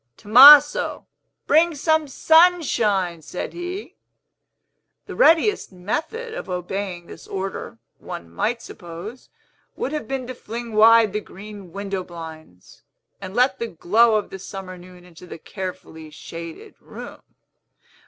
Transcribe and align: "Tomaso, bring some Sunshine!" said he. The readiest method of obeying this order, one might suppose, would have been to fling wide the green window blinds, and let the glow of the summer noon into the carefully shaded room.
"Tomaso, 0.17 1.05
bring 1.45 1.75
some 1.75 2.07
Sunshine!" 2.07 3.21
said 3.21 3.53
he. 3.53 3.97
The 5.05 5.15
readiest 5.15 5.71
method 5.71 6.33
of 6.33 6.49
obeying 6.49 7.05
this 7.05 7.27
order, 7.27 7.77
one 7.99 8.27
might 8.27 8.63
suppose, 8.63 9.29
would 9.75 9.91
have 9.91 10.07
been 10.07 10.25
to 10.25 10.33
fling 10.33 10.73
wide 10.73 11.13
the 11.13 11.21
green 11.21 11.71
window 11.71 12.03
blinds, 12.03 12.81
and 13.21 13.35
let 13.35 13.59
the 13.59 13.67
glow 13.67 14.15
of 14.15 14.31
the 14.31 14.39
summer 14.39 14.75
noon 14.75 15.05
into 15.05 15.27
the 15.27 15.37
carefully 15.37 16.09
shaded 16.09 16.73
room. 16.81 17.21